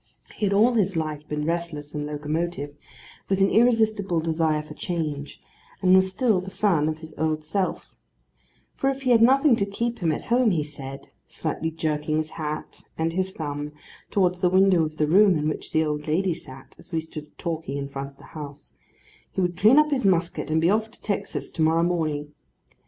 [0.35, 2.75] He had all his life been restless and locomotive,
[3.29, 5.39] with an irresistible desire for change;
[5.83, 7.93] and was still the son of his old self:
[8.73, 12.31] for if he had nothing to keep him at home, he said (slightly jerking his
[12.31, 13.73] hat and his thumb
[14.09, 17.37] towards the window of the room in which the old lady sat, as we stood
[17.37, 18.73] talking in front of the house),
[19.31, 22.33] he would clean up his musket, and be off to Texas to morrow morning.